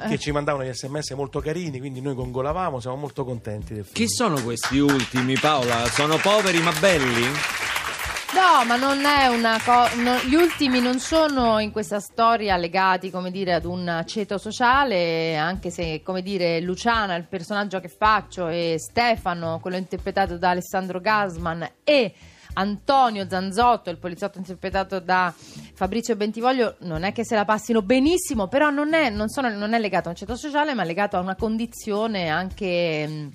che 0.09 0.19
ci 0.19 0.31
mandavano 0.33 0.65
gli 0.65 0.73
sms 0.73 1.11
molto 1.11 1.41
carini, 1.41 1.79
quindi 1.79 2.01
noi 2.01 2.15
gongolavamo, 2.15 2.81
siamo 2.81 2.97
molto 2.97 3.25
contenti 3.25 3.75
del 3.75 3.85
film. 3.85 3.95
Chi 3.95 4.09
sono 4.09 4.41
questi 4.43 4.79
ultimi, 4.79 5.37
Paola? 5.39 5.87
Sono 5.87 6.17
poveri 6.19 6.61
ma 6.61 6.73
belli? 6.81 7.27
No, 8.33 8.65
ma 8.65 8.77
non 8.77 9.05
è 9.05 9.27
una 9.27 9.59
cosa. 9.65 10.23
gli 10.25 10.35
ultimi 10.35 10.81
non 10.81 11.01
sono 11.01 11.59
in 11.59 11.73
questa 11.73 11.99
storia 11.99 12.57
legati, 12.57 13.11
come 13.11 13.31
dire, 13.33 13.55
ad 13.55 13.65
un 13.65 14.05
ceto 14.07 14.39
sociale, 14.39 15.37
anche 15.37 15.71
se, 15.71 16.01
come 16.05 16.23
dire, 16.23 16.61
Luciana, 16.61 17.17
il 17.17 17.27
personaggio 17.27 17.81
che 17.81 17.89
faccio, 17.89 18.47
e 18.47 18.77
Stefano, 18.79 19.59
quello 19.61 19.77
interpretato 19.77 20.39
da 20.39 20.51
Alessandro 20.51 21.01
Gasman, 21.01 21.69
e 21.83 22.15
Antonio 22.55 23.27
Zanzotto, 23.29 23.91
il 23.91 23.99
poliziotto 23.99 24.39
interpretato 24.39 25.01
da 25.01 25.35
Fabrizio 25.75 26.15
Bentivoglio, 26.15 26.77
non 26.81 27.03
è 27.03 27.13
che 27.13 27.25
se 27.25 27.35
la 27.35 27.45
passino 27.45 27.83
benissimo, 27.83 28.47
però 28.47 28.71
non 28.71 28.95
è, 28.95 29.11
non 29.11 29.29
sono- 29.29 29.51
non 29.51 29.75
è 29.75 29.79
legato 29.81 30.07
a 30.07 30.11
un 30.13 30.17
ceto 30.17 30.37
sociale, 30.37 30.73
ma 30.75 30.83
è 30.85 30.87
legato 30.87 31.17
a 31.17 31.21
una 31.21 31.35
condizione 31.35 32.29
anche. 32.29 33.07
mh, 33.09 33.31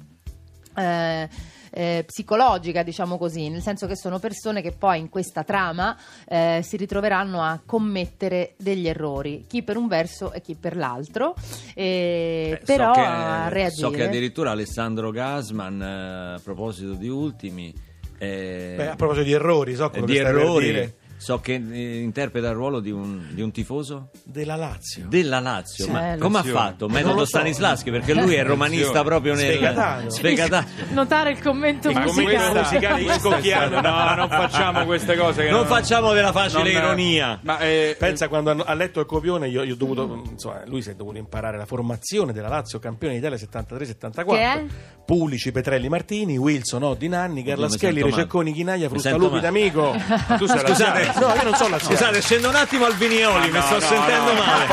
eh, 0.78 1.30
eh, 1.76 2.04
psicologica, 2.08 2.84
diciamo 2.84 3.18
così, 3.18 3.50
nel 3.50 3.62
senso 3.62 3.86
che 3.86 3.98
sono 3.98 4.18
persone 4.18 4.62
che 4.62 4.72
poi 4.72 5.00
in 5.00 5.10
questa 5.10 5.44
trama 5.44 5.98
eh, 6.26 6.62
si 6.64 6.78
ritroveranno 6.78 7.42
a 7.42 7.60
commettere 7.66 8.54
degli 8.58 8.88
errori, 8.88 9.44
chi 9.48 9.62
per 9.62 9.76
un 9.76 9.88
verso 9.88 10.32
e 10.32 10.40
chi 10.40 10.56
per 10.56 10.78
l'altro, 10.78 11.36
eh, 11.74 12.58
Eh, 12.60 12.62
però 12.66 12.94
so 12.94 13.00
che, 13.02 13.06
a 13.06 13.50
reagire. 13.50 13.76
So 13.76 13.90
che 13.90 14.04
addirittura 14.04 14.52
Alessandro 14.52 15.12
Gasman, 15.12 15.82
eh, 15.82 16.34
a 16.36 16.42
proposito 16.42 16.94
di 16.94 17.10
ultimi, 17.10 17.74
eh, 18.18 18.74
Beh, 18.78 18.90
a 18.92 18.96
proposito 18.96 19.26
di 19.26 19.34
errori, 19.34 19.76
so 19.76 19.88
eh, 19.88 19.90
quello 19.90 20.06
di 20.06 20.14
che 20.14 20.20
stai 20.20 20.32
per 20.32 20.42
errori, 20.42 20.66
dire. 20.66 20.94
So 21.18 21.40
che 21.40 21.54
eh, 21.54 22.00
interpreta 22.00 22.50
il 22.50 22.54
ruolo 22.56 22.80
di 22.80 22.92
un, 22.92 23.28
di 23.32 23.42
un 23.42 23.52
tifoso 23.52 24.10
Della 24.24 24.56
Lazio. 24.56 25.06
della 25.08 25.40
Lazio. 25.40 25.86
Sì. 25.86 25.92
Ma 25.92 26.14
Eh, 26.14 26.18
come 26.18 26.40
ha 26.40 26.44
fatto? 26.44 26.86
non 26.88 26.96
Metodo 26.96 27.14
lo 27.14 27.20
so. 27.20 27.26
Stanislaschi, 27.38 27.90
perché 27.92 28.14
lui 28.14 28.36
è 28.36 28.44
romanista 28.44 29.00
Attenzione. 29.00 29.08
proprio 29.10 29.34
nel 29.36 29.52
Sfegatato. 29.54 30.10
sfegatato. 30.10 30.68
Notare 30.92 31.32
il 31.32 31.42
commento 31.42 31.90
Il 31.90 31.96
commento 31.96 32.22
musicale. 32.22 32.60
musicale 32.60 33.00
di 33.00 33.06
Questa 33.06 33.38
è 33.38 33.42
stata- 33.42 33.82
No, 33.82 34.16
non 34.16 34.30
facciamo 34.30 34.86
queste 34.86 35.16
cose. 35.18 35.44
Che 35.46 35.50
Non 35.52 35.66
facciamo 35.66 36.14
della 36.14 36.32
facile 36.32 36.72
non- 36.74 36.84
ironia. 36.84 37.40
Ma 37.44 37.60
eh, 37.60 37.96
Pensa 37.98 38.28
quando 38.28 38.52
hanno- 38.52 38.64
ha 38.64 38.74
letto 38.74 39.00
il 39.00 39.06
copione, 39.06 39.48
io, 39.48 39.64
io 39.64 39.74
ho 39.74 39.78
dovuto, 39.78 40.22
insomma, 40.30 40.62
lui 40.66 40.82
si 40.82 40.90
è 40.90 40.96
dovuto 40.96 41.18
imparare 41.18 41.58
la 41.58 41.66
formazione 41.66 42.34
della 42.34 42.48
Lazio 42.50 42.80
campione 42.80 43.14
d'Italia 43.16 43.38
73-74. 43.38 44.36
Che 44.36 44.42
è? 44.42 44.66
Pulici, 45.06 45.52
Petrelli, 45.52 45.88
Martini, 45.88 46.38
Wilson, 46.38 46.84
Oddi, 46.84 47.08
Nanni, 47.08 47.44
Carlaschelli, 47.44 47.94
sento 48.00 48.08
male. 48.10 48.16
Rececconi, 48.22 48.52
Ghinaglia, 48.52 48.90
Mi 48.90 49.00
sento 49.00 49.30
Frustalupi, 49.30 49.36
male. 49.36 49.42
D'Amico. 49.42 49.92
tu 50.38 50.46
sei 50.48 50.62
la 50.62 50.68
Scusate, 50.68 51.05
No, 51.26 51.34
io 51.34 51.44
non 51.44 51.56
so 51.56 51.68
la 51.70 51.80
Scusate, 51.80 52.22
scendo 52.22 52.50
un 52.50 52.56
attimo 52.56 52.86
al 52.86 52.96
Vinioli, 52.96 53.48
mi 53.48 53.54
No, 53.58 53.62
sto 53.62 53.74
no, 53.76 53.80
sentendo 53.82 54.34
no, 54.34 54.44
male. 54.44 54.66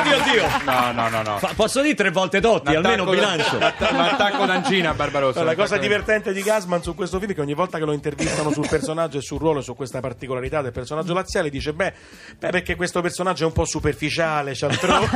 oddio, 0.00 0.16
oddio. 0.16 0.48
No, 0.64 0.92
no, 0.92 1.08
no, 1.08 1.22
no. 1.22 1.38
Fa- 1.38 1.52
posso 1.54 1.80
dire 1.80 1.94
tre 1.94 2.10
volte 2.10 2.40
Totti, 2.40 2.74
almeno 2.74 3.04
bilancio. 3.04 3.58
l'atta- 3.58 3.90
L'attacco 3.92 4.44
d'angina, 4.46 4.92
Barbarossa. 4.94 5.40
No, 5.40 5.44
la 5.46 5.54
cosa 5.54 5.76
divertente 5.78 6.32
di 6.32 6.42
Gasman 6.42 6.82
su 6.82 6.94
questo 6.94 7.18
film 7.18 7.30
è 7.32 7.34
che 7.34 7.40
ogni 7.40 7.54
volta 7.54 7.78
che 7.78 7.84
lo 7.84 7.92
intervistano 7.92 8.50
sul 8.52 8.68
personaggio 8.68 9.18
e 9.18 9.22
sul 9.22 9.38
ruolo 9.38 9.60
e 9.60 9.62
su 9.62 9.74
questa 9.74 10.00
particolarità 10.00 10.62
del 10.62 10.72
personaggio 10.72 11.14
laziale 11.14 11.50
dice 11.50 11.72
beh, 11.72 11.92
beh, 12.38 12.48
perché 12.50 12.76
questo 12.76 13.00
personaggio 13.00 13.44
è 13.44 13.46
un 13.46 13.52
po' 13.52 13.64
superficiale, 13.64 14.54
cialtrone. 14.54 15.08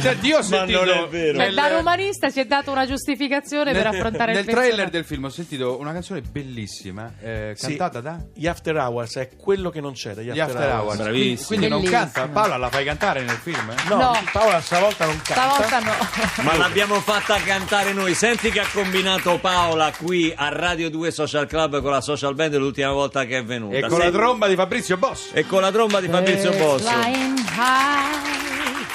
Senti, 0.00 0.26
io 0.28 0.36
ho 0.36 0.40
Ma 0.40 0.44
sentito 0.44 0.84
non 0.84 0.88
è 1.04 1.08
vero. 1.08 1.36
Cioè, 1.36 1.46
nel- 1.46 1.54
da 1.54 1.68
romanista 1.68 2.28
si 2.30 2.40
è 2.40 2.44
dato 2.46 2.70
una 2.70 2.86
giustificazione 2.86 3.72
per 3.72 3.86
affrontare 3.86 4.32
nel 4.32 4.40
il 4.40 4.46
trailer 4.46 4.64
personaggio. 4.68 4.90
del 4.90 5.04
film 5.04 5.24
ho 5.24 5.30
sentito 5.30 5.78
una 5.78 5.92
canzone 5.92 6.20
bellissima 6.20 7.12
eh, 7.20 7.52
Sì. 7.56 7.66
cantata 7.68 8.00
da 8.00 8.18
Gli 8.34 8.46
After 8.46 8.76
Hours 8.76 9.15
è 9.20 9.30
quello 9.36 9.70
che 9.70 9.80
non 9.80 9.92
c'è 9.92 10.12
dagli 10.14 10.30
gli 10.30 10.38
After 10.40 10.70
Hours 10.70 10.96
Bravissimo. 10.98 11.46
quindi 11.46 11.68
non 11.68 11.80
Bellissimo. 11.80 12.10
canta 12.12 12.28
Paola 12.28 12.56
la 12.56 12.68
fai 12.70 12.84
cantare 12.84 13.22
nel 13.22 13.36
film 13.36 13.70
eh? 13.70 13.88
No, 13.88 13.96
No. 13.96 14.22
Paola 14.32 14.60
stavolta 14.60 15.04
non 15.06 15.20
canta. 15.22 15.50
Stavolta 15.66 15.78
no. 15.80 15.92
Ma 16.44 16.56
l'abbiamo 16.56 17.00
fatta 17.00 17.36
cantare 17.40 17.92
noi. 17.92 18.14
Senti 18.14 18.50
che 18.50 18.60
ha 18.60 18.66
combinato 18.72 19.38
Paola 19.38 19.92
qui 19.96 20.32
a 20.36 20.48
Radio 20.48 20.90
2 20.90 21.10
Social 21.10 21.46
Club 21.46 21.80
con 21.82 21.90
la 21.90 22.00
social 22.00 22.34
band 22.34 22.54
l'ultima 22.56 22.92
volta 22.92 23.24
che 23.24 23.38
è 23.38 23.44
venuta. 23.44 23.76
e 23.76 23.80
con 23.82 23.98
la 23.98 24.04
Senti- 24.04 24.18
tromba 24.18 24.46
di 24.48 24.54
Fabrizio 24.54 24.96
Boss 24.96 25.30
e 25.32 25.46
con 25.46 25.60
la 25.60 25.70
tromba 25.70 26.00
di 26.00 26.08
Fabrizio 26.08 26.50
Bosso. 26.52 26.88
Flying 26.88 27.38
high, 27.38 28.86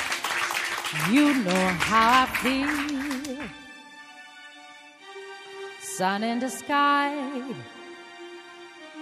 you 1.12 1.32
know 1.44 1.76
how 1.90 2.24
I 2.24 2.28
feel. 2.42 2.70
Sun 5.98 6.24
in 6.24 6.40
the 6.40 6.48
sky, 6.50 7.12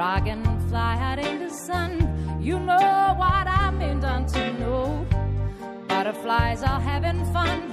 Dragonfly 0.00 0.78
out 0.78 1.18
in 1.18 1.40
the 1.40 1.50
sun, 1.50 2.40
you 2.40 2.58
know 2.58 3.14
what 3.18 3.46
I'm 3.46 4.00
done 4.00 4.24
to 4.28 4.52
know. 4.54 5.06
Butterflies 5.88 6.62
are 6.62 6.80
having 6.80 7.22
fun, 7.34 7.70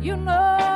you 0.00 0.14
know 0.14 0.67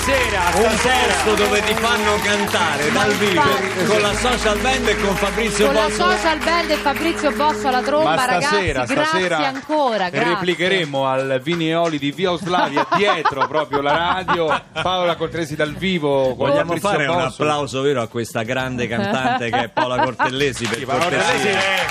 stasera, 0.00 0.40
Un 0.54 0.78
stasera. 0.78 1.12
posto 1.14 1.34
dove 1.34 1.62
ti 1.64 1.74
fanno 1.74 2.16
cantare 2.22 2.90
dal 2.92 3.12
vivo 3.14 3.40
infatti. 3.40 3.84
con 3.86 4.00
la 4.00 4.14
social 4.14 4.58
band 4.58 4.88
e 4.88 4.96
con 5.00 5.14
Fabrizio 5.16 5.66
Con 5.66 5.74
la 5.74 5.82
Bosso. 5.82 6.10
social 6.10 6.38
band 6.38 6.70
e 6.70 6.74
Fabrizio 6.76 7.30
Bosso 7.32 7.68
alla 7.68 7.82
tromba, 7.82 8.14
Ma 8.14 8.22
stasera, 8.22 8.50
ragazzi, 8.80 8.94
grazie 8.94 9.20
stasera 9.20 9.36
ancora. 9.48 10.08
Grazie. 10.10 10.28
replicheremo 10.34 11.06
al 11.06 11.40
Vineoli 11.42 11.98
di 11.98 12.10
Via 12.12 12.32
Oslavia 12.32 12.86
dietro 12.96 13.46
proprio 13.46 13.80
la 13.82 13.96
radio. 13.96 14.62
Paola 14.82 15.16
Cortesi 15.16 15.54
dal 15.56 15.74
vivo. 15.74 16.28
con 16.34 16.48
Vogliamo 16.48 16.76
Fabrizio 16.76 16.88
fare 16.88 17.06
un 17.06 17.14
Bosso. 17.16 17.42
applauso 17.42 17.80
vero 17.82 18.02
a 18.02 18.06
questa 18.08 18.42
grande 18.42 18.88
cantante 18.88 19.50
che 19.50 19.58
è 19.64 19.68
Paola 19.68 20.02
Cortellesi 20.02 20.66
per 20.66 20.78
Sì, 20.78 20.84
Paola 20.84 21.02
Cortellesi 21.04 21.32
cortesia. 21.32 21.58
è... 21.58 21.86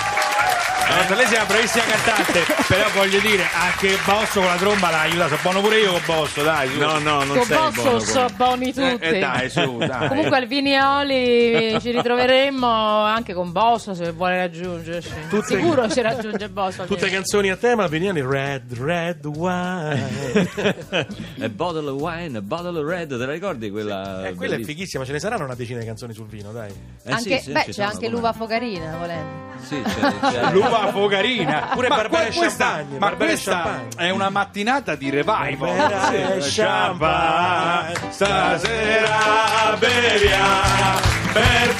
Allora, 0.90 1.14
lei 1.14 1.24
è 1.26 1.36
una 1.36 1.44
bravissima 1.44 1.84
cantante, 1.84 2.40
però 2.68 2.88
voglio 2.94 3.18
dire, 3.20 3.44
anche 3.54 3.96
Bosso 4.04 4.40
con 4.40 4.48
la 4.48 4.56
tromba 4.56 4.90
l'ha 4.90 5.00
aiutato. 5.00 5.28
Sono 5.36 5.40
buono 5.42 5.60
pure 5.60 5.78
io 5.80 5.92
con 5.92 6.02
Bosso, 6.06 6.42
dai. 6.42 6.68
su. 6.70 6.78
No, 6.78 6.98
no, 6.98 7.24
non 7.24 7.36
Con 7.36 7.44
sei 7.44 7.56
Bosso 7.56 7.82
buono. 7.82 7.98
so 8.00 8.26
buoni 8.36 8.66
tutti. 8.72 9.04
Eh, 9.04 9.16
eh, 9.16 9.18
dai, 9.18 9.50
su, 9.50 9.76
dai. 9.86 10.08
Comunque 10.08 10.36
al 10.36 10.46
Vinioli 10.46 11.78
ci 11.80 11.90
ritroveremo 11.90 12.66
anche 12.68 13.32
con 13.34 13.52
Bosso 13.52 13.94
se 13.94 14.10
vuole 14.12 14.36
raggiungerci. 14.38 15.10
Tutte- 15.28 15.56
Sicuro 15.56 15.88
ci 15.90 16.00
raggiunge 16.00 16.48
Bosso. 16.48 16.82
Tutte 16.82 16.94
Vinioli. 16.94 17.10
canzoni 17.12 17.50
a 17.50 17.56
tema, 17.56 17.86
Viniani 17.86 18.20
Red, 18.22 18.72
Red 18.78 19.24
Wine. 19.26 20.48
A 21.42 21.48
bottle 21.48 21.88
of 21.88 22.00
wine, 22.00 22.36
a 22.36 22.42
bottle 22.42 22.78
of 22.78 22.86
red, 22.86 23.08
te 23.08 23.16
la 23.16 23.32
ricordi 23.32 23.70
quella? 23.70 24.28
Eh, 24.28 24.34
quella 24.34 24.56
è 24.56 24.60
fighissima, 24.62 25.04
ce 25.04 25.12
ne 25.12 25.18
saranno 25.18 25.44
una 25.44 25.54
decina 25.54 25.78
di 25.80 25.86
canzoni 25.86 26.12
sul 26.12 26.26
vino, 26.26 26.52
dai. 26.52 26.70
Eh, 27.04 27.10
Anche- 27.12 27.38
sì, 27.38 27.44
sì, 27.44 27.52
beh, 27.52 27.64
c'è 27.70 27.82
anche 27.82 28.08
l'uva 28.08 28.32
focarina, 28.32 28.96
volendo. 28.98 29.48
Sì, 29.62 29.80
c'è, 29.82 30.30
c'è. 30.30 30.50
L'uva 30.52 30.79
focarina. 30.88 31.68
Pure 31.72 31.88
ma 31.88 31.94
que- 32.28 32.32
questa, 32.36 32.64
Champagne, 32.64 32.98
ma 32.98 32.98
Barbera 32.98 33.30
questa 33.30 33.52
Champagne. 33.52 33.88
è 33.96 34.10
una 34.10 34.30
mattinata 34.30 34.94
di 34.94 35.10
revival. 35.10 35.76
Barbera 35.76 36.40
Sì. 36.40 36.60
Champagne, 36.60 37.94
stasera 38.10 39.76
beviamo 39.78 40.98
per 41.32 41.74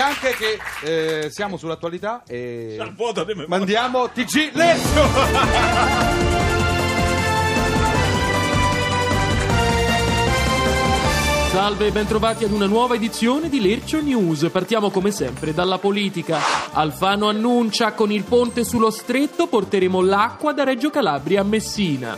succede 0.00 0.02
anche 0.02 0.34
che 0.34 0.58
eh, 1.24 1.30
siamo 1.30 1.56
sull'attualità 1.56 2.22
e 2.26 2.78
mandiamo 3.46 4.08
TG 4.08 4.50
Lecco. 4.54 4.78
Salve 11.50 11.88
e 11.88 11.90
bentrovati 11.90 12.44
ad 12.44 12.52
una 12.52 12.66
nuova 12.66 12.94
edizione 12.94 13.48
di 13.48 13.60
Lercio 13.60 14.00
News. 14.00 14.48
Partiamo 14.52 14.90
come 14.90 15.10
sempre 15.10 15.52
dalla 15.52 15.78
politica. 15.78 16.38
Alfano 16.72 17.28
annuncia 17.28 17.92
con 17.92 18.12
il 18.12 18.22
ponte 18.22 18.64
sullo 18.64 18.90
stretto 18.90 19.48
porteremo 19.48 20.00
l'acqua 20.00 20.52
da 20.52 20.62
Reggio 20.62 20.90
Calabria 20.90 21.40
a 21.40 21.44
Messina. 21.44 22.16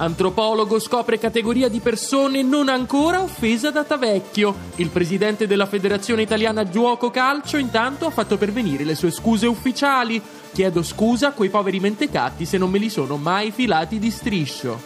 Antropologo 0.00 0.78
scopre 0.78 1.18
categoria 1.18 1.68
di 1.68 1.80
persone 1.80 2.42
non 2.42 2.68
ancora 2.68 3.20
offesa 3.20 3.72
da 3.72 3.82
Tavecchio. 3.82 4.54
Il 4.76 4.90
presidente 4.90 5.48
della 5.48 5.66
Federazione 5.66 6.22
Italiana 6.22 6.68
Giuoco 6.68 7.10
Calcio 7.10 7.56
intanto 7.56 8.06
ha 8.06 8.10
fatto 8.10 8.38
pervenire 8.38 8.84
le 8.84 8.94
sue 8.94 9.10
scuse 9.10 9.48
ufficiali. 9.48 10.22
Chiedo 10.52 10.84
scusa 10.84 11.28
a 11.28 11.32
quei 11.32 11.48
poveri 11.48 11.80
mentecatti 11.80 12.44
se 12.44 12.58
non 12.58 12.70
me 12.70 12.78
li 12.78 12.90
sono 12.90 13.16
mai 13.16 13.50
filati 13.50 13.98
di 13.98 14.12
striscio. 14.12 14.80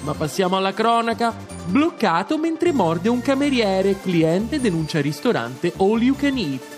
Ma 0.00 0.12
passiamo 0.12 0.58
alla 0.58 0.74
cronaca. 0.74 1.34
Bloccato 1.64 2.36
mentre 2.36 2.72
morde 2.72 3.08
un 3.08 3.22
cameriere. 3.22 3.98
Cliente 4.02 4.60
denuncia 4.60 5.00
ristorante 5.00 5.72
All 5.78 6.02
You 6.02 6.14
Can 6.14 6.36
Eat. 6.36 6.75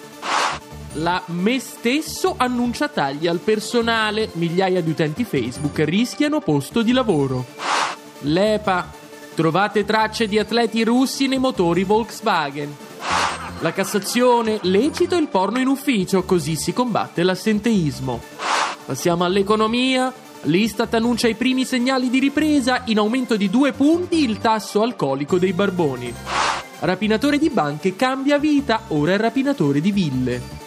La 0.98 1.22
Me 1.26 1.61
Stesso 1.61 2.34
annuncia 2.37 2.88
tagli 2.88 3.28
al 3.28 3.38
personale. 3.38 4.30
Migliaia 4.32 4.80
di 4.80 4.90
utenti 4.90 5.22
Facebook 5.22 5.78
rischiano 5.84 6.40
posto 6.40 6.82
di 6.82 6.90
lavoro. 6.90 7.44
L'EPA. 8.20 8.90
Trovate 9.34 9.84
tracce 9.84 10.26
di 10.26 10.40
atleti 10.40 10.82
russi 10.82 11.28
nei 11.28 11.38
motori 11.38 11.84
Volkswagen. 11.84 12.76
La 13.61 13.72
Cassazione. 13.72 14.58
Lecito 14.62 15.16
il 15.16 15.28
porno 15.28 15.61
in 15.61 15.68
ufficio, 15.68 16.24
così 16.24 16.56
si 16.56 16.72
combatte 16.72 17.22
l'assenteismo. 17.22 18.20
Passiamo 18.84 19.22
all'economia. 19.22 20.12
L'Istat 20.42 20.94
annuncia 20.94 21.28
i 21.28 21.37
primi 21.37 21.64
segnali 21.64 22.11
di 22.11 22.18
ripresa, 22.18 22.82
in 22.87 22.98
aumento 22.98 23.37
di 23.37 23.48
due 23.48 23.72
punti 23.72 24.24
il 24.24 24.38
tasso 24.38 24.82
alcolico 24.82 25.38
dei 25.38 25.52
barboni. 25.52 26.12
Rapinatore 26.80 27.38
di 27.38 27.50
banche 27.50 27.94
cambia 27.94 28.38
vita, 28.38 28.82
ora 28.88 29.12
è 29.12 29.16
rapinatore 29.16 29.80
di 29.80 29.92
ville. 29.92 30.66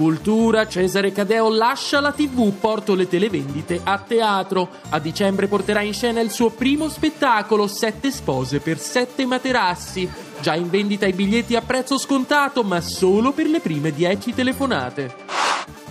Cultura, 0.00 0.66
Cesare 0.66 1.12
Cadeo 1.12 1.50
lascia 1.50 2.00
la 2.00 2.12
tv, 2.12 2.54
porto 2.54 2.94
le 2.94 3.06
televendite 3.06 3.82
a 3.84 3.98
teatro. 3.98 4.70
A 4.88 4.98
dicembre 4.98 5.46
porterà 5.46 5.82
in 5.82 5.92
scena 5.92 6.20
il 6.20 6.30
suo 6.30 6.48
primo 6.48 6.88
spettacolo, 6.88 7.66
Sette 7.66 8.10
spose 8.10 8.60
per 8.60 8.78
sette 8.78 9.26
materassi. 9.26 10.10
Già 10.40 10.54
in 10.54 10.70
vendita 10.70 11.04
i 11.04 11.12
biglietti 11.12 11.54
a 11.54 11.60
prezzo 11.60 11.98
scontato, 11.98 12.62
ma 12.62 12.80
solo 12.80 13.32
per 13.32 13.46
le 13.46 13.60
prime 13.60 13.92
10 13.92 14.32
telefonate. 14.32 15.14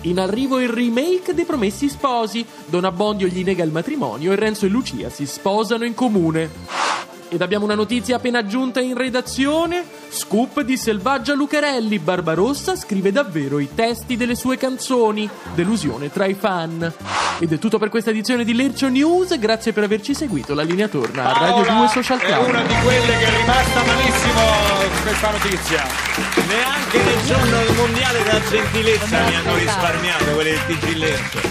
In 0.00 0.18
arrivo 0.18 0.58
il 0.58 0.70
remake 0.70 1.32
dei 1.32 1.44
Promessi 1.44 1.88
Sposi. 1.88 2.44
Don 2.66 2.84
Abbondio 2.84 3.28
gli 3.28 3.44
nega 3.44 3.62
il 3.62 3.70
matrimonio 3.70 4.32
e 4.32 4.34
Renzo 4.34 4.66
e 4.66 4.70
Lucia 4.70 5.08
si 5.08 5.24
sposano 5.24 5.84
in 5.84 5.94
comune. 5.94 6.79
Ed 7.32 7.40
abbiamo 7.42 7.64
una 7.64 7.76
notizia 7.76 8.16
appena 8.16 8.44
giunta 8.44 8.80
in 8.80 8.96
redazione. 8.96 9.84
Scoop 10.08 10.62
di 10.62 10.76
Selvaggia 10.76 11.32
Lucarelli. 11.34 12.00
Barbarossa 12.00 12.74
scrive 12.74 13.12
davvero 13.12 13.60
i 13.60 13.68
testi 13.72 14.16
delle 14.16 14.34
sue 14.34 14.56
canzoni. 14.56 15.30
Delusione 15.54 16.10
tra 16.10 16.26
i 16.26 16.34
fan. 16.34 16.92
Ed 17.38 17.52
è 17.52 17.58
tutto 17.58 17.78
per 17.78 17.88
questa 17.88 18.10
edizione 18.10 18.42
di 18.44 18.52
Lercio 18.52 18.88
News. 18.88 19.38
Grazie 19.38 19.72
per 19.72 19.84
averci 19.84 20.12
seguito. 20.12 20.54
La 20.54 20.62
linea 20.62 20.88
torna 20.88 21.32
a 21.32 21.38
Radio 21.38 21.62
Paola 21.62 21.78
2 21.78 22.02
Social 22.02 22.18
è 22.18 22.24
Club. 22.26 22.48
una 22.48 22.62
di 22.62 22.74
quelle 22.82 23.16
che 23.18 23.24
è 23.24 23.36
rimasta 23.38 23.82
malissimo 23.84 24.40
questa 25.02 25.30
notizia. 25.30 25.84
neanche 26.48 26.98
nel 26.98 27.24
giorno 27.26 27.72
mondiale 27.76 28.22
della 28.24 28.40
gentilezza 28.42 29.20
mi 29.28 29.34
hanno 29.36 29.54
risparmiato 29.54 30.24
quelle 30.24 30.50
del 30.50 30.78
TG 30.78 30.96
Lecco 30.96 31.50